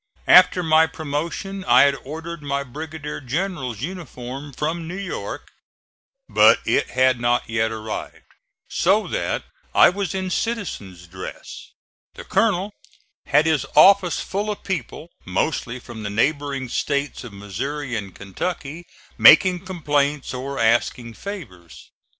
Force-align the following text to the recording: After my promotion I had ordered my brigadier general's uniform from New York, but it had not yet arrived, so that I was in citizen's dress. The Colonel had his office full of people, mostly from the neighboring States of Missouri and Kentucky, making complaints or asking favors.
After 0.25 0.63
my 0.63 0.87
promotion 0.87 1.63
I 1.65 1.83
had 1.83 1.93
ordered 2.03 2.41
my 2.41 2.63
brigadier 2.63 3.21
general's 3.21 3.81
uniform 3.81 4.51
from 4.51 4.87
New 4.87 4.97
York, 4.97 5.51
but 6.27 6.59
it 6.65 6.89
had 6.89 7.19
not 7.19 7.47
yet 7.47 7.71
arrived, 7.71 8.25
so 8.67 9.05
that 9.09 9.43
I 9.75 9.89
was 9.89 10.15
in 10.15 10.31
citizen's 10.31 11.05
dress. 11.05 11.69
The 12.15 12.23
Colonel 12.23 12.73
had 13.27 13.45
his 13.45 13.63
office 13.75 14.19
full 14.21 14.49
of 14.49 14.63
people, 14.63 15.11
mostly 15.23 15.77
from 15.79 16.01
the 16.01 16.09
neighboring 16.09 16.67
States 16.67 17.23
of 17.23 17.31
Missouri 17.31 17.95
and 17.95 18.15
Kentucky, 18.15 18.87
making 19.19 19.67
complaints 19.67 20.33
or 20.33 20.57
asking 20.57 21.13
favors. 21.13 21.91